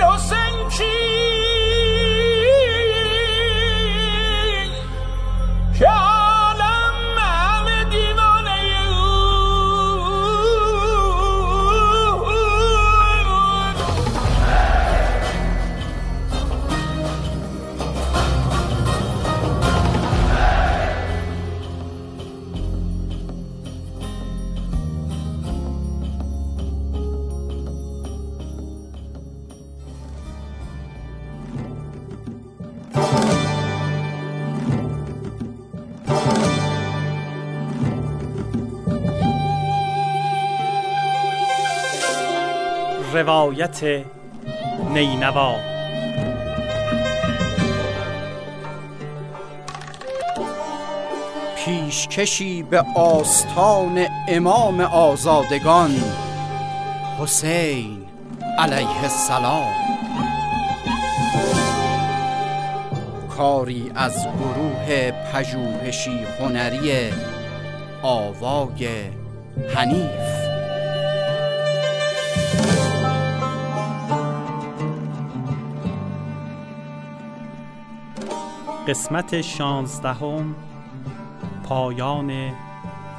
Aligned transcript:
innocent 0.00 1.17
روایت 43.18 44.04
نینوا. 44.94 45.54
پیشکشی 51.56 52.62
به 52.62 52.84
آستان 52.94 54.06
امام 54.28 54.80
آزادگان 54.80 55.90
حسین 57.20 57.98
علیه 58.58 59.02
السلام. 59.02 59.72
کاری 63.36 63.92
از 63.94 64.26
گروه 64.26 65.10
پژوهشی 65.10 66.18
هنری 66.40 67.12
آوای 68.02 68.88
حنیف. 69.74 70.37
قسمت 78.88 79.40
شانزدهم 79.40 80.54
پایان 81.64 82.52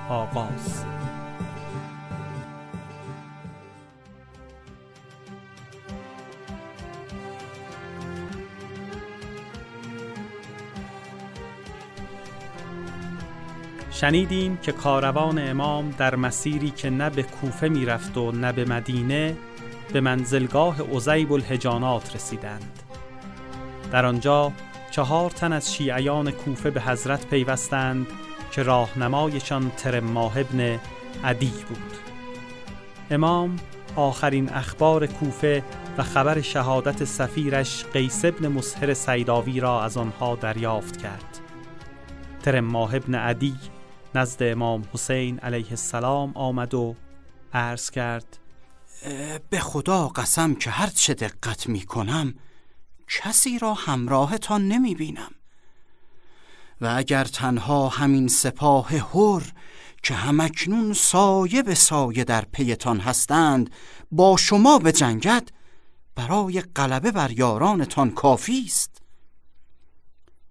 آغاز. 0.10 0.86
شنیدیم 13.92 14.58
که 14.58 14.72
کاروان 14.72 15.50
امام 15.50 15.90
در 15.90 16.16
مسیری 16.16 16.70
که 16.70 16.90
نه 16.90 17.10
به 17.10 17.24
کوفه 17.24 17.70
می‌رفت 17.70 18.18
و 18.18 18.32
نه 18.32 18.52
به 18.52 18.66
مدینه 18.66 19.38
به 19.94 20.02
منزلگاه 20.02 20.82
عزیب 20.96 21.34
الهجانات 21.34 22.16
رسیدند. 22.16 22.80
در 23.92 24.06
آنجا 24.06 24.52
چهار 24.92 25.30
تن 25.30 25.54
از 25.54 25.74
شیعیان 25.74 26.32
کوفه 26.32 26.70
به 26.70 26.82
حضرت 26.82 27.26
پیوستند 27.26 28.08
که 28.52 28.64
راهنمایشان 28.64 29.72
ترماه 29.78 30.40
ابن 30.40 30.80
عدی 31.24 31.54
بود. 31.70 31.94
امام 33.12 33.56
آخرین 33.96 34.50
اخبار 34.50 35.08
کوفه 35.08 35.64
و 35.98 36.04
خبر 36.04 36.42
شهادت 36.42 37.04
سفیرش 37.04 37.86
قیس 37.86 38.26
ابن 38.26 38.48
مسهر 38.48 38.94
سیداوی 38.94 39.60
را 39.60 39.84
از 39.84 39.98
آنها 39.98 40.36
دریافت 40.36 40.98
کرد. 40.98 41.40
ترماه 42.44 42.96
ابن 42.96 43.16
عدی 43.16 43.56
نزد 44.16 44.44
امام 44.44 44.84
حسین 44.94 45.40
علیه 45.40 45.70
السلام 45.70 46.32
آمد 46.36 46.74
و 46.74 46.96
عرض 47.54 47.90
کرد 47.90 48.38
به 49.50 49.60
خدا 49.60 50.08
قسم 50.08 50.56
که 50.56 50.70
هر 50.70 50.88
چه 50.88 51.14
دقت 51.14 51.70
می 51.70 51.82
کنم 51.82 52.34
کسی 53.10 53.60
را 53.60 53.74
همراهتان 53.74 54.68
نمی 54.68 54.96
بینم 54.96 55.32
و 56.82 56.94
اگر 56.98 57.24
تنها 57.24 57.90
همین 57.90 58.28
سپاه 58.28 58.90
هر 58.90 59.52
که 60.04 60.14
همکنون 60.14 60.94
سایه 60.94 61.64
به 61.64 61.76
سایه 61.76 62.24
در 62.24 62.46
پیتان 62.52 63.00
هستند 63.00 63.70
با 64.12 64.38
شما 64.38 64.80
به 64.80 64.92
جنگد 64.92 65.52
برای 66.16 66.62
غلبه 66.62 67.12
بر 67.12 67.32
یارانتان 67.32 68.12
کافی 68.12 68.64
است. 68.66 69.02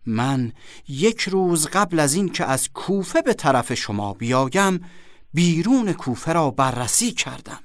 من 0.07 0.53
یک 0.89 1.21
روز 1.21 1.67
قبل 1.67 2.01
از 2.01 2.15
این 2.15 2.29
که 2.29 2.45
از 2.45 2.69
کوفه 2.73 3.23
به 3.23 3.35
طرف 3.35 3.75
شما 3.75 4.15
بیایم 4.15 4.85
بیرون 5.35 5.93
کوفه 5.93 6.33
را 6.33 6.51
بررسی 6.51 7.13
کردم. 7.13 7.61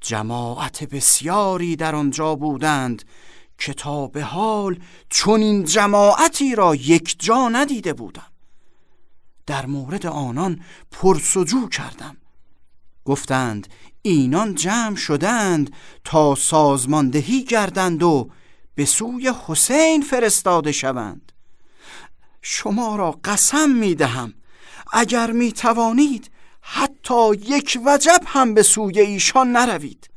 جماعت 0.00 0.84
بسیاری 0.84 1.76
در 1.76 1.94
آنجا 1.94 2.34
بودند 2.34 3.02
که 3.60 3.74
تا 3.74 4.06
به 4.06 4.22
حال 4.22 4.78
چون 5.10 5.40
این 5.40 5.64
جماعتی 5.64 6.54
را 6.54 6.74
یک 6.74 7.16
جا 7.18 7.48
ندیده 7.48 7.92
بودم. 7.92 8.26
در 9.46 9.66
مورد 9.66 10.06
آنان 10.06 10.60
پرسجو 10.90 11.68
کردم. 11.68 12.16
گفتند 13.04 13.68
اینان 14.02 14.54
جمع 14.54 14.96
شدند 14.96 15.72
تا 16.04 16.34
سازماندهی 16.34 17.44
گردند 17.44 18.02
و 18.02 18.30
به 18.74 18.84
سوی 18.84 19.32
حسین 19.46 20.02
فرستاده 20.02 20.72
شوند. 20.72 21.32
شما 22.42 22.96
را 22.96 23.10
قسم 23.24 23.70
می 23.70 23.94
دهم. 23.94 24.34
اگر 24.92 25.30
می 25.30 25.52
توانید 25.52 26.30
حتی 26.60 27.34
یک 27.34 27.78
وجب 27.86 28.20
هم 28.26 28.54
به 28.54 28.62
سوی 28.62 29.00
ایشان 29.00 29.52
نروید. 29.52 30.09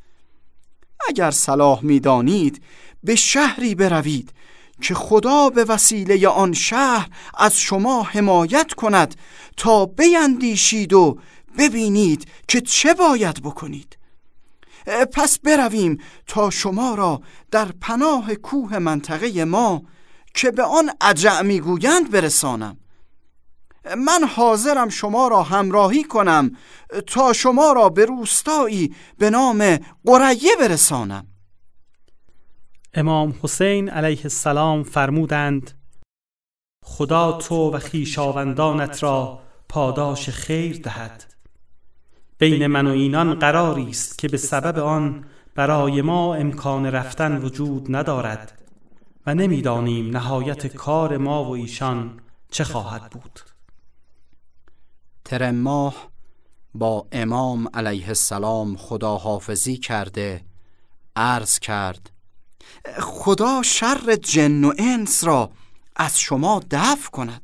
اگر 1.07 1.31
صلاح 1.31 1.83
می 1.83 1.99
دانید 1.99 2.63
به 3.03 3.15
شهری 3.15 3.75
بروید 3.75 4.33
که 4.81 4.93
خدا 4.93 5.49
به 5.49 5.63
وسیله 5.63 6.27
آن 6.27 6.53
شهر 6.53 7.09
از 7.37 7.57
شما 7.57 8.03
حمایت 8.03 8.73
کند 8.73 9.15
تا 9.57 9.85
بیندیشید 9.85 10.93
و 10.93 11.19
ببینید 11.57 12.27
که 12.47 12.61
چه 12.61 12.93
باید 12.93 13.43
بکنید. 13.43 13.97
پس 15.13 15.39
برویم 15.39 15.97
تا 16.27 16.49
شما 16.49 16.95
را 16.95 17.21
در 17.51 17.65
پناه 17.81 18.35
کوه 18.35 18.79
منطقه 18.79 19.45
ما 19.45 19.81
که 20.33 20.51
به 20.51 20.63
آن 20.63 20.91
عجع 21.01 21.41
می‌گویند 21.41 22.11
برسانم. 22.11 22.77
من 23.85 24.23
حاضرم 24.35 24.89
شما 24.89 25.27
را 25.27 25.44
همراهی 25.44 26.03
کنم 26.03 26.51
تا 27.07 27.33
شما 27.33 27.73
را 27.73 27.89
به 27.89 28.05
روستایی 28.05 28.95
به 29.17 29.29
نام 29.29 29.77
قریه 30.05 30.51
برسانم. 30.59 31.27
امام 32.94 33.35
حسین 33.41 33.89
علیه 33.89 34.19
السلام 34.23 34.83
فرمودند 34.83 35.71
خدا 36.83 37.31
تو 37.31 37.71
و 37.71 37.79
خیشاوندانت 37.79 39.03
را 39.03 39.39
پاداش 39.69 40.29
خیر 40.29 40.81
دهد. 40.81 41.33
بین 42.38 42.67
من 42.67 42.88
و 42.88 42.89
اینان 42.89 43.33
قراری 43.33 43.89
است 43.89 44.17
که 44.17 44.27
به 44.27 44.38
سبب 44.38 44.79
آن 44.79 45.25
برای 45.55 46.01
ما 46.01 46.35
امکان 46.35 46.85
رفتن 46.85 47.38
وجود 47.38 47.95
ندارد 47.95 48.61
و 49.25 49.35
نمی‌دانیم 49.35 50.17
نهایت 50.17 50.67
کار 50.67 51.17
ما 51.17 51.44
و 51.44 51.51
ایشان 51.51 52.19
چه 52.51 52.63
خواهد 52.63 53.09
بود. 53.09 53.39
ترماه 55.25 56.11
با 56.73 57.07
امام 57.11 57.67
علیه 57.73 58.07
السلام 58.07 58.77
خداحافظی 58.77 59.77
کرده 59.77 60.45
عرض 61.15 61.59
کرد 61.59 62.09
خدا 63.00 63.62
شر 63.62 64.15
جن 64.15 64.63
و 64.63 64.74
انس 64.77 65.24
را 65.24 65.51
از 65.95 66.19
شما 66.19 66.62
دفع 66.71 67.09
کند. 67.09 67.42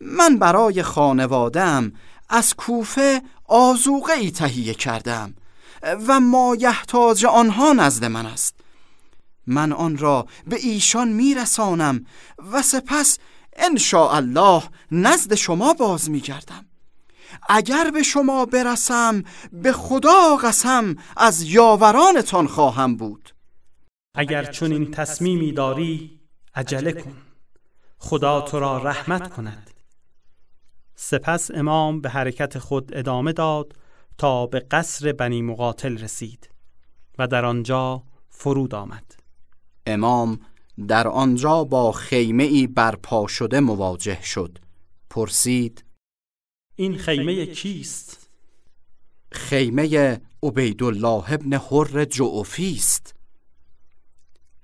من 0.00 0.38
برای 0.38 0.82
خانوادم 0.82 1.92
از 2.28 2.54
کوفه 2.54 3.22
آزوقه 3.44 4.12
ای 4.12 4.30
تهیه 4.30 4.74
کردم 4.74 5.34
و 6.08 6.20
ما 6.20 6.56
یحتاج 6.60 7.24
آنها 7.24 7.72
نزد 7.72 8.04
من 8.04 8.26
است. 8.26 8.54
من 9.46 9.72
آن 9.72 9.98
را 9.98 10.26
به 10.46 10.56
ایشان 10.56 11.08
میرسانم 11.08 12.06
و 12.52 12.62
سپس 12.62 13.18
ان 13.58 13.78
الله 13.94 14.62
نزد 14.90 15.34
شما 15.34 15.74
باز 15.74 16.10
میگردم 16.10 16.66
اگر 17.48 17.90
به 17.90 18.02
شما 18.02 18.46
برسم 18.46 19.22
به 19.52 19.72
خدا 19.72 20.36
قسم 20.36 20.96
از 21.16 21.42
یاورانتان 21.42 22.46
خواهم 22.46 22.96
بود. 22.96 23.34
اگر 24.14 24.44
چون 24.44 24.72
این 24.72 24.90
تصمیمی 24.90 25.52
داری 25.52 26.20
عجله 26.54 26.92
کن. 26.92 27.16
خدا 27.98 28.40
تو 28.40 28.60
را 28.60 28.78
رحمت 28.78 29.34
کند. 29.34 29.70
سپس 30.94 31.50
امام 31.50 32.00
به 32.00 32.08
حرکت 32.08 32.58
خود 32.58 32.90
ادامه 32.94 33.32
داد 33.32 33.72
تا 34.18 34.46
به 34.46 34.60
قصر 34.60 35.12
بنی 35.12 35.42
مقاتل 35.42 35.98
رسید 35.98 36.50
و 37.18 37.26
در 37.26 37.44
آنجا 37.44 38.02
فرود 38.28 38.74
آمد. 38.74 39.14
امام 39.86 40.40
در 40.88 41.08
آنجا 41.08 41.64
با 41.64 41.92
خیمه 41.92 42.44
ای 42.44 42.66
برپا 42.66 43.26
شده 43.26 43.60
مواجه 43.60 44.22
شد. 44.22 44.58
پرسید 45.10 45.84
این 46.74 46.98
خیمه 46.98 47.46
کیست؟ 47.46 48.30
خیمه 49.32 50.20
عبیدالله 50.42 51.32
ابن 51.32 51.52
حر 51.52 52.04
جعفی 52.04 52.74
است. 52.74 53.14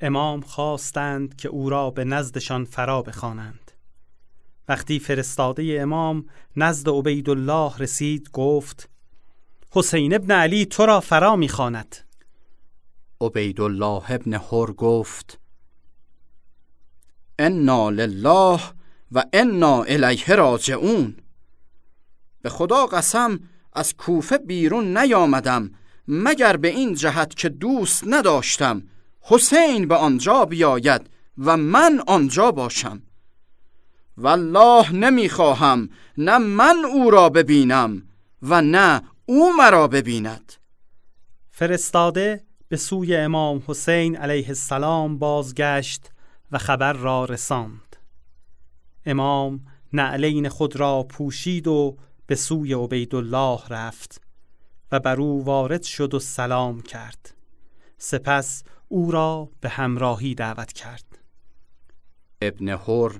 امام 0.01 0.41
خواستند 0.41 1.37
که 1.37 1.49
او 1.49 1.71
را 1.71 1.91
به 1.91 2.05
نزدشان 2.05 2.65
فرا 2.65 3.03
بخوانند. 3.03 3.71
وقتی 4.69 4.99
فرستاده 4.99 5.79
امام 5.81 6.25
نزد 6.57 6.89
عبیدالله 6.89 7.79
رسید 7.79 8.31
گفت 8.33 8.89
حسین 9.71 10.15
ابن 10.15 10.31
علی 10.31 10.67
تو 10.67 10.87
را 10.87 11.01
فرا 11.01 11.37
می‌خواند. 11.37 11.97
عبیدالله 13.21 14.11
ابن 14.11 14.35
حر 14.35 14.73
گفت 14.73 15.42
انا 17.39 17.91
لله 17.91 18.61
و 19.13 19.25
انا 19.33 19.83
الیه 19.83 20.35
راجعون 20.35 21.17
به 22.43 22.49
خدا 22.49 22.87
قسم 22.87 23.41
از 23.73 23.97
کوفه 23.97 24.39
بیرون 24.39 24.99
نیامدم 24.99 25.71
مگر 26.09 26.57
به 26.57 26.69
این 26.69 26.95
جهت 26.95 27.35
که 27.35 27.49
دوست 27.49 28.05
نداشتم 28.07 28.83
حسین 29.21 29.89
به 29.89 29.95
آنجا 29.95 30.45
بیاید 30.45 31.11
و 31.39 31.57
من 31.57 32.03
آنجا 32.07 32.51
باشم 32.51 33.03
والله 34.17 34.93
نمی‌خواهم 34.93 35.89
نه 36.19 36.39
من 36.39 36.77
او 36.93 37.11
را 37.11 37.29
ببینم 37.29 38.03
و 38.43 38.63
نه 38.63 39.03
او 39.27 39.57
مرا 39.57 39.89
ببیند 39.89 40.53
فرستاده 41.51 42.45
به 42.69 42.77
سوی 42.77 43.17
امام 43.17 43.63
حسین 43.67 44.17
علیه 44.17 44.49
السلام 44.49 45.19
بازگشت 45.19 46.12
و 46.53 46.59
خبر 46.59 46.93
را 46.93 47.25
رساند. 47.25 47.97
امام 49.07 49.67
نعلین 49.93 50.49
خود 50.49 50.77
را 50.77 51.03
پوشید 51.03 51.67
و 51.67 51.97
به 52.27 52.35
سوی 52.35 52.75
عبیدالله 52.75 53.61
رفت 53.69 54.21
و 54.93 55.01
بر 55.01 55.21
او 55.21 55.45
وارد 55.45 55.83
شد 55.83 56.15
و 56.15 56.19
سلام 56.19 56.81
کرد. 56.81 57.35
سپس 57.99 58.65
او 58.89 59.11
را 59.11 59.51
به 59.61 59.69
همراهی 59.69 60.35
دعوت 60.35 60.73
کرد. 60.73 61.19
ابن 62.43 62.69
حر 62.69 63.13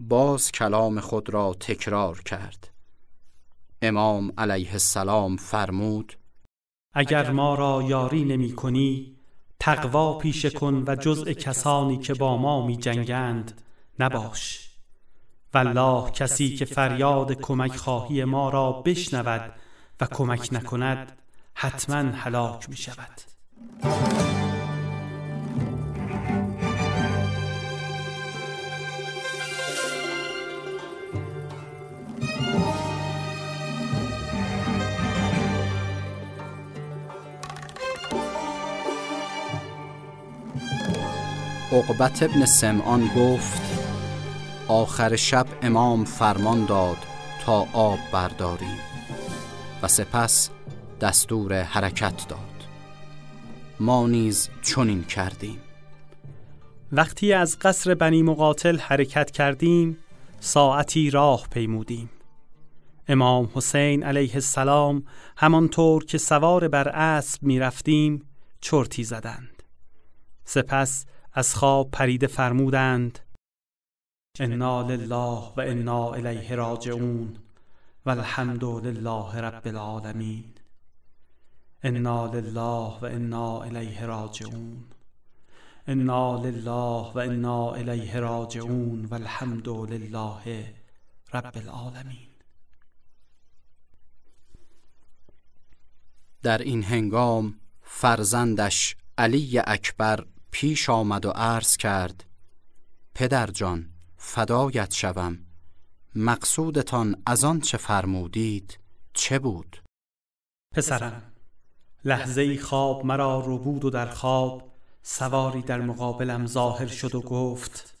باز 0.00 0.52
کلام 0.52 1.00
خود 1.00 1.30
را 1.30 1.56
تکرار 1.60 2.20
کرد. 2.20 2.70
امام 3.82 4.32
علیه 4.38 4.72
السلام 4.72 5.36
فرمود 5.36 6.16
اگر 6.94 7.30
ما 7.30 7.54
را 7.54 7.82
یاری 7.88 8.24
نمی 8.24 8.52
کنی 8.52 9.19
تقوا 9.60 10.18
پیشه 10.18 10.50
کن 10.50 10.84
و 10.86 10.96
جزء 10.96 11.32
کسانی 11.32 11.98
که 11.98 12.14
با 12.14 12.36
ما 12.36 12.66
می 12.66 12.76
جنگند 12.76 13.62
نباش. 13.98 14.70
والله 15.54 16.10
کسی 16.10 16.56
که 16.56 16.64
فریاد 16.64 17.32
کمک 17.32 17.76
خواهی 17.76 18.24
ما 18.24 18.50
را 18.50 18.72
بشنود 18.72 19.52
و 20.00 20.06
کمک 20.06 20.48
نکند 20.52 21.12
حتما 21.54 21.96
هلاک 21.96 22.70
می 22.70 22.76
شود 22.76 23.20
عقبت 41.72 42.22
ابن 42.22 42.44
سمعان 42.44 43.10
گفت 43.16 43.62
آخر 44.68 45.16
شب 45.16 45.46
امام 45.62 46.04
فرمان 46.04 46.64
داد 46.64 46.96
تا 47.40 47.66
آب 47.72 47.98
برداریم. 48.12 48.78
و 49.82 49.88
سپس 49.88 50.50
دستور 51.00 51.62
حرکت 51.62 52.28
داد. 52.28 52.68
ما 53.80 54.06
نیز 54.06 54.48
چنین 54.62 55.04
کردیم. 55.04 55.60
وقتی 56.92 57.32
از 57.32 57.58
قصر 57.58 57.94
بنی 57.94 58.22
مقاتل 58.22 58.78
حرکت 58.78 59.30
کردیم 59.30 59.96
ساعتی 60.40 61.10
راه 61.10 61.46
پیمودیم. 61.50 62.10
امام 63.08 63.50
حسین 63.54 64.02
علیه 64.02 64.34
السلام 64.34 65.04
همانطور 65.36 66.04
که 66.04 66.18
سوار 66.18 66.68
بر 66.68 66.88
اسب 66.88 67.42
می 67.42 67.58
رفتیم 67.58 68.28
چرتی 68.60 69.04
زدند. 69.04 69.62
سپس 70.44 71.06
از 71.32 71.54
خواب 71.54 71.90
پریده 71.90 72.26
فرمودند 72.26 73.18
انا 74.40 74.82
لله 74.82 75.52
و 75.56 75.60
انا 75.60 76.12
الیه 76.12 76.54
راجعون. 76.54 77.36
و 78.06 78.10
الحمد 78.10 78.64
لله 78.64 79.36
رب 79.36 79.66
العالمین. 79.66 80.44
انا 81.82 82.26
لله 82.26 82.98
و 83.00 83.04
انا 83.04 83.62
الیه 83.62 84.06
راجعون. 84.06 84.84
انا 85.86 86.42
لله 86.44 87.12
و 87.14 87.18
انا 87.18 87.70
الیه 87.70 88.20
راجعون. 88.20 89.04
و 89.04 89.14
الحمد 89.14 89.68
لله 89.68 90.74
رب 91.34 91.56
العالمین. 91.56 92.28
در 96.42 96.58
این 96.58 96.82
هنگام 96.82 97.54
فرزندش 97.82 98.96
علی 99.18 99.58
اکبر 99.58 100.26
پیش 100.50 100.90
آمد 100.90 101.26
و 101.26 101.30
عرض 101.30 101.76
کرد 101.76 102.24
پدر 103.14 103.46
جان 103.46 103.90
فدایت 104.16 104.94
شوم. 104.94 105.38
مقصودتان 106.14 107.22
از 107.26 107.44
آن 107.44 107.60
چه 107.60 107.78
فرمودید 107.78 108.78
چه 109.12 109.38
بود؟ 109.38 109.82
پسرم 110.74 111.22
لحظه 112.04 112.40
ای 112.40 112.58
خواب 112.58 113.04
مرا 113.04 113.40
رو 113.40 113.58
بود 113.58 113.84
و 113.84 113.90
در 113.90 114.10
خواب 114.10 114.72
سواری 115.02 115.62
در 115.62 115.80
مقابلم 115.80 116.46
ظاهر 116.46 116.86
شد 116.86 117.14
و 117.14 117.20
گفت 117.20 117.98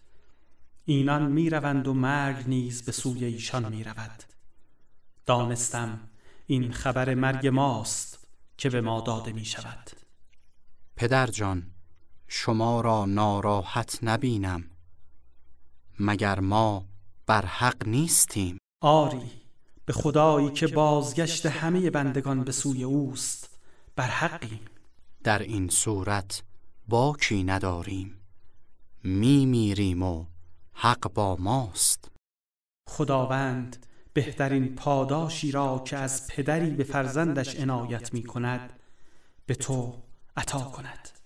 اینان 0.84 1.32
می‌روند 1.32 1.88
و 1.88 1.94
مرگ 1.94 2.48
نیز 2.48 2.82
به 2.82 2.92
سوی 2.92 3.24
ایشان 3.24 3.72
می‌رود. 3.72 4.22
دانستم 5.26 6.00
این 6.46 6.72
خبر 6.72 7.14
مرگ 7.14 7.46
ماست 7.46 8.26
که 8.58 8.70
به 8.70 8.80
ما 8.80 9.00
داده 9.00 9.32
می 9.32 9.44
شود 9.44 9.90
پدر 10.96 11.26
جان 11.26 11.70
شما 12.32 12.80
را 12.80 13.06
ناراحت 13.06 13.98
نبینم 14.02 14.64
مگر 16.00 16.40
ما 16.40 16.84
بر 17.26 17.46
حق 17.46 17.88
نیستیم؟ 17.88 18.58
آری 18.82 19.30
به 19.84 19.92
خدایی 19.92 20.50
که 20.50 20.66
بازگشت 20.66 21.46
همه 21.46 21.90
بندگان 21.90 22.44
به 22.44 22.52
سوی 22.52 22.84
اوست 22.84 23.58
بر 23.96 24.06
حقیم. 24.06 24.60
در 25.24 25.38
این 25.38 25.68
صورت 25.68 26.42
باکی 26.88 27.44
نداریم 27.44 28.20
می 29.04 29.46
میریم 29.46 30.02
و 30.02 30.24
حق 30.72 31.12
با 31.12 31.36
ماست. 31.36 32.10
خداوند 32.88 33.86
بهترین 34.12 34.74
پاداشی 34.74 35.52
را 35.52 35.82
که 35.86 35.96
از 35.96 36.26
پدری 36.26 36.70
به 36.70 36.84
فرزندش 36.84 37.56
عنایت 37.56 38.14
می 38.14 38.22
کند 38.22 38.72
به 39.46 39.54
تو 39.54 40.02
عطا 40.36 40.60
کند. 40.60 41.19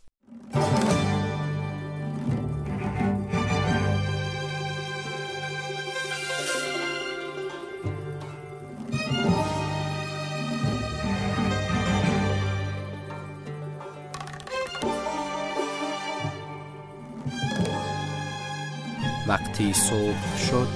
وقتی 19.29 19.73
صبح 19.73 20.37
شد 20.51 20.69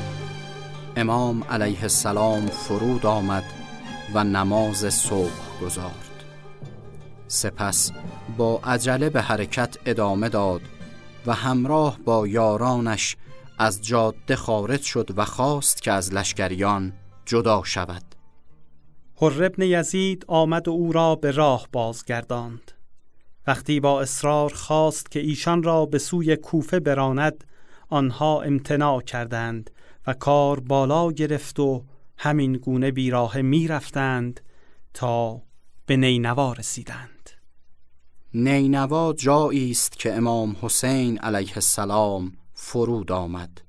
امام 0.97 1.45
علیه 1.45 1.83
السلام 1.83 2.47
فرود 2.47 3.07
آمد 3.07 3.45
و 4.15 4.25
نماز 4.25 4.95
صبح 4.95 5.61
گذارد. 5.63 6.25
سپس 7.29 7.93
با 8.39 8.61
عجله 8.65 9.11
به 9.11 9.23
حرکت 9.23 9.77
ادامه 9.87 10.29
داد 10.29 10.61
و 11.27 11.33
همراه 11.33 11.99
با 12.05 12.27
یارانش 12.27 13.17
از 13.59 13.87
جاده 13.87 14.37
خارج 14.37 14.83
شد 14.83 15.11
و 15.17 15.25
خواست 15.25 15.83
که 15.83 15.93
از 15.93 16.15
لشکریان 16.15 16.93
جدا 17.27 17.63
شود. 17.65 18.03
حر 19.21 19.45
ابن 19.45 19.63
یزید 19.63 20.25
آمد 20.29 20.69
و 20.69 20.71
او 20.71 20.93
را 20.93 21.15
به 21.15 21.31
راه 21.31 21.69
بازگرداند. 21.73 22.73
وقتی 23.47 23.81
با 23.81 24.01
اصرار 24.01 24.53
خواست 24.55 25.11
که 25.11 25.21
ایشان 25.21 25.63
را 25.63 25.87
به 25.87 25.99
سوی 25.99 26.37
کوفه 26.37 26.81
براند 26.81 27.45
آنها 27.89 28.43
امتناع 28.43 29.01
کردند 29.01 29.71
و 30.07 30.13
کار 30.13 30.61
بالا 30.61 31.13
گرفت 31.13 31.61
و 31.61 31.85
همین 32.19 32.53
گونه 32.53 32.91
بیراه 32.91 33.41
می 33.41 33.69
رفتند 33.69 34.41
تا 34.95 35.43
به 35.87 35.97
نینوا 35.97 36.53
رسیدند. 36.53 37.18
نینوا 38.41 39.13
جایی 39.13 39.71
است 39.71 39.99
که 39.99 40.15
امام 40.15 40.57
حسین 40.61 41.19
علیه 41.19 41.53
السلام 41.55 42.33
فرود 42.55 43.13
آمد. 43.13 43.61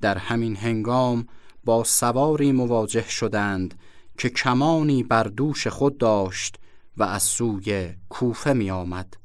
در 0.00 0.18
همین 0.18 0.56
هنگام 0.56 1.26
با 1.64 1.84
سواری 1.84 2.52
مواجه 2.52 3.08
شدند 3.08 3.78
که 4.18 4.28
کمانی 4.28 5.02
بر 5.02 5.24
دوش 5.24 5.66
خود 5.66 5.98
داشت 5.98 6.56
و 6.96 7.02
از 7.02 7.22
سوی 7.22 7.94
کوفه 8.08 8.52
می 8.52 8.70
آمد 8.70 9.16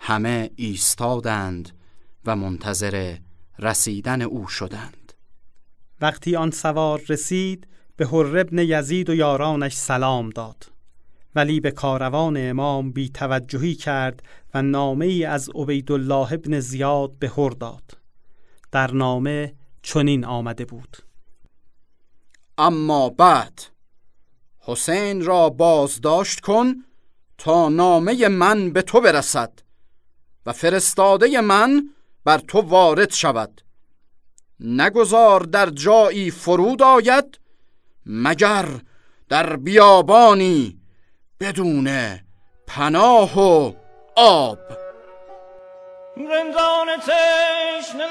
همه 0.00 0.50
ایستادند 0.56 1.70
و 2.24 2.36
منتظر 2.36 3.16
رسیدن 3.58 4.22
او 4.22 4.48
شدند. 4.48 5.12
وقتی 6.00 6.36
آن 6.36 6.50
سوار 6.50 7.02
رسید 7.08 7.66
به 7.96 8.06
هر 8.06 8.38
ابن 8.38 8.58
یزید 8.58 9.10
و 9.10 9.14
یارانش 9.14 9.76
سلام 9.76 10.30
داد. 10.30 10.75
ولی 11.36 11.60
به 11.60 11.70
کاروان 11.70 12.36
امام 12.50 12.92
بی 12.92 13.08
توجهی 13.08 13.74
کرد 13.74 14.22
و 14.54 14.62
نامه 14.62 15.06
ای 15.06 15.24
از 15.24 15.50
عبیدالله 15.54 16.32
ابن 16.32 16.60
زیاد 16.60 17.18
به 17.18 17.28
هر 17.28 17.50
داد. 17.50 17.98
در 18.72 18.90
نامه 18.90 19.54
چنین 19.82 20.24
آمده 20.24 20.64
بود. 20.64 20.96
اما 22.58 23.08
بعد 23.08 23.62
حسین 24.58 25.24
را 25.24 25.50
بازداشت 25.50 26.40
کن 26.40 26.74
تا 27.38 27.68
نامه 27.68 28.28
من 28.28 28.70
به 28.70 28.82
تو 28.82 29.00
برسد 29.00 29.52
و 30.46 30.52
فرستاده 30.52 31.40
من 31.40 31.88
بر 32.24 32.38
تو 32.38 32.60
وارد 32.60 33.12
شود. 33.12 33.62
نگذار 34.60 35.40
در 35.40 35.70
جایی 35.70 36.30
فرود 36.30 36.82
آید 36.82 37.40
مگر 38.06 38.68
در 39.28 39.56
بیابانی 39.56 40.80
بدون 41.40 42.18
پناه 42.66 43.38
و 43.38 43.72
آب. 44.16 44.58
رندان 46.16 46.88
تشنه 46.96 48.06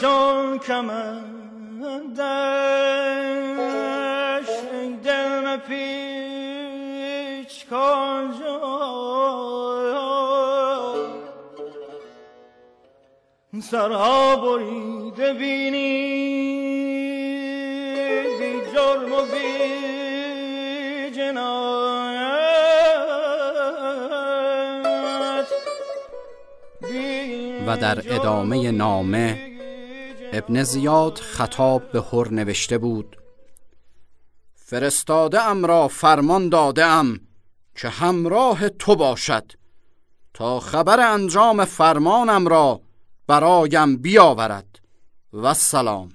چون 0.00 0.58
کمندش. 0.58 1.32
دل 5.04 5.56
پیچ 5.56 7.66
کجا؟ 7.66 8.62
سرها 13.62 14.36
بریده 14.36 15.32
بینی 15.32 16.22
بی 18.38 18.52
جرم 18.74 19.12
و 19.12 19.22
بی 19.22 21.10
جنایت. 21.16 22.32
و 27.66 27.76
در 27.76 28.14
ادامه 28.14 28.70
نامه 28.70 29.51
ابن 30.32 30.62
زیاد 30.62 31.18
خطاب 31.18 31.92
به 31.92 32.02
هر 32.12 32.28
نوشته 32.28 32.78
بود. 32.78 33.16
فرستاده 34.54 35.42
ام 35.42 35.64
را 35.64 35.88
فرمان 35.88 36.48
داده 36.48 36.84
ام 36.84 37.20
که 37.76 37.88
همراه 37.88 38.68
تو 38.68 38.96
باشد 38.96 39.52
تا 40.34 40.60
خبر 40.60 41.00
انجام 41.00 41.64
فرمانم 41.64 42.48
را 42.48 42.80
برایم 43.26 43.96
بیاورد. 43.96 44.78
و 45.32 45.54
سلام 45.54 46.12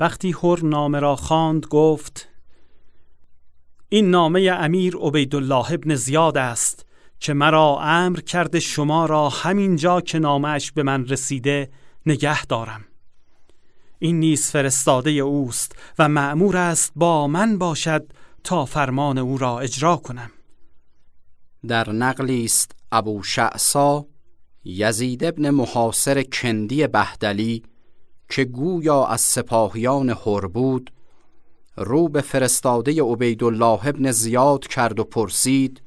وقتی 0.00 0.34
هر 0.42 0.58
نامه 0.62 1.00
را 1.00 1.16
خواند 1.16 1.66
گفت 1.66 2.28
این 3.88 4.10
نامه 4.10 4.40
امیر 4.40 4.96
عبیدالله 4.96 5.72
ابن 5.72 5.94
زیاد 5.94 6.38
است 6.38 6.86
که 7.20 7.32
مرا 7.34 7.80
امر 7.80 8.20
کرده 8.20 8.60
شما 8.60 9.06
را 9.06 9.28
همین 9.28 9.76
جا 9.76 10.00
که 10.00 10.18
نامش 10.18 10.72
به 10.72 10.82
من 10.82 11.06
رسیده 11.06 11.70
نگه 12.08 12.46
دارم 12.46 12.84
این 13.98 14.20
نیز 14.20 14.50
فرستاده 14.50 15.10
اوست 15.10 15.72
و 15.98 16.08
معمور 16.08 16.56
است 16.56 16.92
با 16.96 17.26
من 17.26 17.58
باشد 17.58 18.12
تا 18.44 18.64
فرمان 18.64 19.18
او 19.18 19.38
را 19.38 19.60
اجرا 19.60 19.96
کنم 19.96 20.30
در 21.66 21.92
نقلی 21.92 22.44
است 22.44 22.72
ابو 22.92 23.22
شعصا 23.22 24.06
یزید 24.64 25.24
ابن 25.24 25.50
محاصر 25.50 26.22
کندی 26.22 26.86
بهدلی 26.86 27.62
که 28.30 28.44
گویا 28.44 29.06
از 29.06 29.20
سپاهیان 29.20 30.10
هر 30.10 30.46
بود 30.46 30.92
رو 31.76 32.08
به 32.08 32.20
فرستاده 32.20 33.02
عبیدالله 33.02 33.86
ابن 33.86 34.10
زیاد 34.10 34.66
کرد 34.66 35.00
و 35.00 35.04
پرسید 35.04 35.82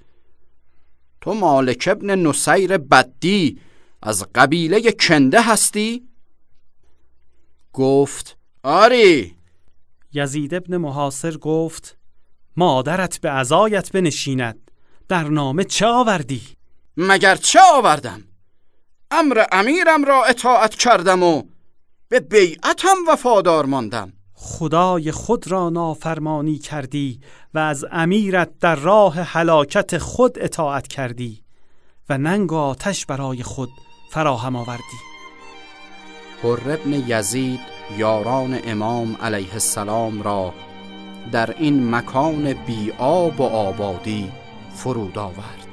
تو 1.21 1.33
مالک 1.33 1.89
ابن 1.91 2.27
نصیر 2.27 2.77
بدی 2.77 3.59
از 4.01 4.25
قبیله 4.35 4.91
کنده 4.91 5.41
هستی؟ 5.41 6.10
گفت 7.73 8.37
آری 8.63 9.35
یزید 10.13 10.53
ابن 10.53 10.77
محاصر 10.77 11.37
گفت 11.37 11.97
مادرت 12.57 13.21
به 13.21 13.29
ازایت 13.29 13.91
بنشیند 13.91 14.71
در 15.09 15.23
نامه 15.23 15.63
چه 15.63 15.85
آوردی؟ 15.85 16.41
مگر 16.97 17.35
چه 17.35 17.59
آوردم؟ 17.73 18.23
امر 19.11 19.43
امیرم 19.51 20.03
را 20.03 20.25
اطاعت 20.25 20.75
کردم 20.75 21.23
و 21.23 21.43
به 22.09 22.19
بیعتم 22.19 22.95
وفادار 23.07 23.65
ماندم 23.65 24.13
خدای 24.33 25.11
خود 25.11 25.51
را 25.51 25.69
نافرمانی 25.69 26.57
کردی 26.57 27.19
و 27.53 27.59
از 27.59 27.85
امیرت 27.91 28.59
در 28.59 28.75
راه 28.75 29.15
هلاکت 29.15 29.97
خود 29.97 30.39
اطاعت 30.39 30.87
کردی 30.87 31.43
و 32.09 32.17
ننگ 32.17 32.53
آتش 32.53 33.05
برای 33.05 33.43
خود 33.43 33.69
فراهم 34.11 34.55
آوردی 34.55 35.10
هر 36.43 36.71
ابن 36.71 36.93
یزید 37.07 37.59
یاران 37.97 38.59
امام 38.63 39.15
علیه 39.21 39.53
السلام 39.53 40.21
را 40.21 40.53
در 41.31 41.55
این 41.57 41.95
مکان 41.95 42.53
بی 42.53 42.91
آب 42.97 43.39
و 43.39 43.43
آبادی 43.43 44.31
فرود 44.73 45.17
آورد. 45.17 45.67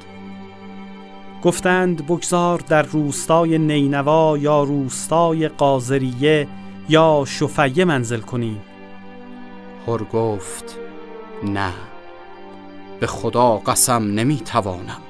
گفتند 1.43 2.05
بگذار 2.05 2.59
در 2.59 2.81
روستای 2.81 3.57
نینوا 3.57 4.37
یا 4.37 4.63
روستای 4.63 5.47
قازریه 5.47 6.47
یا 6.89 7.23
شفیه 7.27 7.85
منزل 7.85 8.19
کنیم. 8.19 8.61
هر 9.87 10.03
گفت 10.03 10.77
نه 11.43 11.73
به 12.99 13.07
خدا 13.07 13.57
قسم 13.57 14.03
نمی‌توانم. 14.03 15.01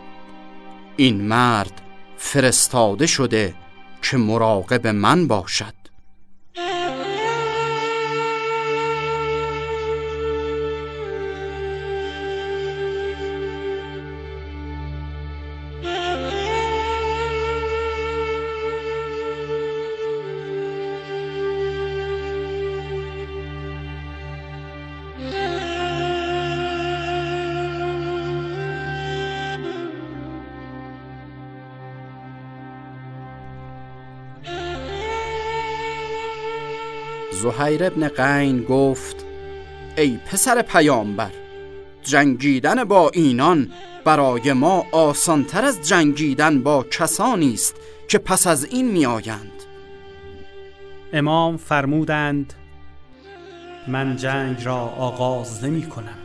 این 0.97 1.21
مرد 1.21 1.81
فرستاده 2.17 3.07
شده 3.07 3.53
که 4.01 4.17
مراقب 4.17 4.87
من 4.87 5.27
باشد. 5.27 5.78
زهیر 37.41 37.83
ابن 37.83 38.07
قین 38.07 38.63
گفت 38.63 39.25
ای 39.97 40.19
پسر 40.25 40.61
پیامبر 40.61 41.31
جنگیدن 42.03 42.83
با 42.83 43.09
اینان 43.13 43.71
برای 44.05 44.53
ما 44.53 44.85
آسانتر 44.91 45.65
از 45.65 45.87
جنگیدن 45.87 46.63
با 46.63 46.83
کسانی 46.83 47.53
است 47.53 47.75
که 48.07 48.17
پس 48.17 48.47
از 48.47 48.65
این 48.65 48.91
می 48.91 49.05
آیند 49.05 49.51
امام 51.13 51.57
فرمودند 51.57 52.53
من 53.87 54.15
جنگ 54.15 54.65
را 54.65 54.77
آغاز 54.77 55.63
نمی 55.63 55.83
کنم. 55.89 56.17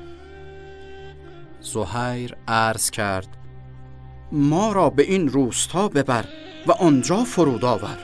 زهیر 1.60 2.36
عرض 2.48 2.90
کرد 2.90 3.28
ما 4.32 4.72
را 4.72 4.90
به 4.90 5.02
این 5.02 5.28
روستا 5.28 5.88
ببر 5.88 6.24
و 6.66 6.72
آنجا 6.72 7.24
فرود 7.24 7.64
آور. 7.64 7.98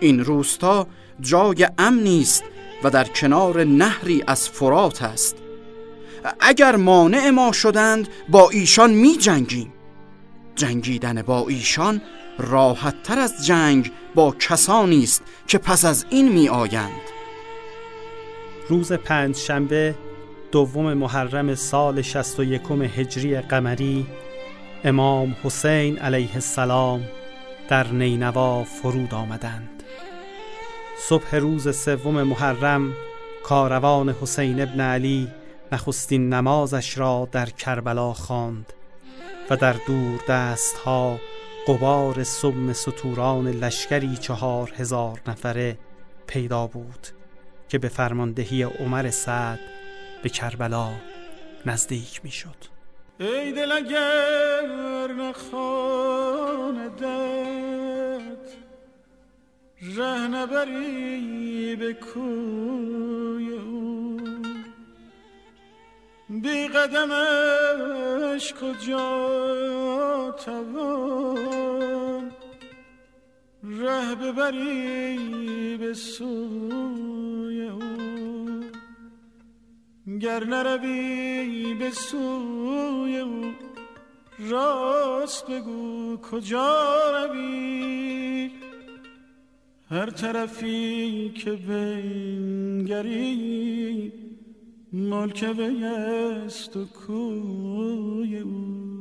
این 0.00 0.24
روستا 0.24 0.86
جای 1.20 1.68
امنی 1.78 2.20
است 2.20 2.44
و 2.84 2.90
در 2.90 3.04
کنار 3.04 3.64
نهری 3.64 4.24
از 4.26 4.48
فرات 4.48 5.02
است. 5.02 5.36
اگر 6.40 6.76
مانع 6.76 7.30
ما 7.30 7.52
شدند 7.52 8.08
با 8.28 8.50
ایشان 8.50 8.90
می 8.90 9.16
جنگیم. 9.16 9.72
جنگیدن 10.54 11.22
با 11.22 11.48
ایشان 11.48 12.00
راحت 12.38 13.02
تر 13.02 13.18
از 13.18 13.46
جنگ 13.46 13.92
با 14.14 14.30
کسانی 14.30 15.02
است 15.02 15.22
که 15.46 15.58
پس 15.58 15.84
از 15.84 16.06
این 16.10 16.32
می 16.32 16.48
آیند. 16.48 17.00
روز 18.68 18.92
پنج 18.92 19.36
شنبه 19.36 19.94
دوم 20.52 20.94
محرم 20.94 21.54
سال 21.54 22.02
61 22.02 22.62
هجری 22.70 23.40
قمری 23.40 24.06
امام 24.84 25.36
حسین 25.42 25.98
علیه 25.98 26.34
السلام 26.34 27.04
در 27.68 27.86
نینوا 27.86 28.64
فرود 28.64 29.14
آمدند. 29.14 29.71
صبح 31.08 31.36
روز 31.36 31.76
سوم 31.76 32.22
محرم 32.22 32.92
کاروان 33.42 34.08
حسین 34.08 34.60
ابن 34.60 34.80
علی 34.80 35.28
نخستین 35.72 36.28
نمازش 36.28 36.98
را 36.98 37.28
در 37.32 37.46
کربلا 37.46 38.12
خواند 38.12 38.72
و 39.50 39.56
در 39.56 39.72
دور 39.86 40.20
دست 40.28 40.76
ها 40.76 41.18
قبار 41.68 42.22
سم 42.22 42.72
سطوران 42.72 43.48
لشکری 43.48 44.16
چهار 44.16 44.72
هزار 44.76 45.20
نفره 45.26 45.78
پیدا 46.26 46.66
بود 46.66 47.06
که 47.68 47.78
به 47.78 47.88
فرماندهی 47.88 48.62
عمر 48.62 49.10
سعد 49.10 49.60
به 50.22 50.28
کربلا 50.28 50.90
نزدیک 51.66 52.20
می 52.24 52.30
شد 52.30 52.56
ای 53.20 53.52
دل 53.52 53.72
اگر 53.72 54.66
ره 59.82 60.28
نبری 60.28 61.76
به 61.76 61.94
کوی 61.94 63.52
او. 63.52 64.16
بی 66.28 66.68
قدمش 66.68 68.54
کجا 68.54 70.30
توان؟ 70.44 72.32
ره 73.64 74.14
ببری 74.14 75.76
به 75.76 75.94
سوی 75.94 77.68
او. 77.68 77.82
گر 80.20 80.44
نروی 80.44 81.74
به 81.74 81.90
سوی 81.90 83.18
او 83.18 83.52
راست 84.38 85.46
بگو 85.46 86.16
کجا 86.16 87.26
روی؟ 87.26 88.50
هر 89.92 90.10
طرفی 90.10 91.28
که 91.28 91.52
بنگری 91.52 93.02
ملک 94.92 95.54
ویست 95.58 96.76
و 96.76 96.84
کوی 96.84 98.38
او. 98.38 98.91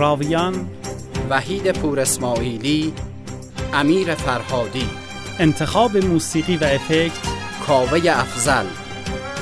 راویان 0.00 0.70
وحید 1.30 1.72
پور 1.72 2.00
اسماعیلی 2.00 2.92
امیر 3.74 4.14
فرهادی. 4.14 4.88
انتخاب 5.38 5.96
موسیقی 5.96 6.56
و 6.56 6.64
افکت 6.64 7.18
کاوه 7.66 8.00
افزل 8.10 8.64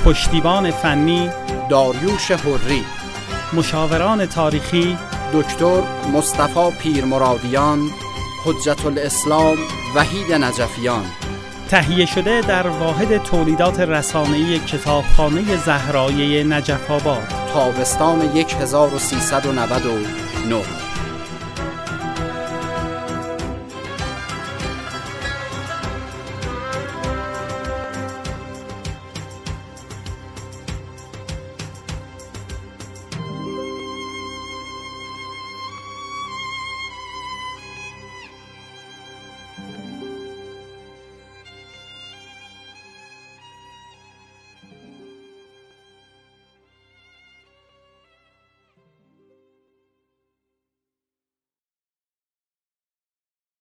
پشتیبان 0.05 0.71
فنی 0.71 1.29
داریوش 1.69 2.31
حری. 2.31 2.83
مشاوران 3.53 4.25
تاریخی 4.25 4.97
دکتر 5.33 5.81
مصطفی 6.13 6.71
پیرمرادیان 6.81 7.89
حجت 8.45 8.85
الاسلام 8.85 9.57
وحید 9.95 10.33
نجفیان. 10.33 11.05
تهیه 11.69 12.05
شده 12.05 12.41
در 12.41 12.67
واحد 12.67 13.23
تولیدات 13.23 13.79
رسانه‌ای 13.79 14.59
کتابخانه 14.59 15.57
زهرایه 15.57 16.43
نجف 16.43 16.91
آباد 16.91 17.38
تابستان 17.53 18.21
1399 18.21 20.63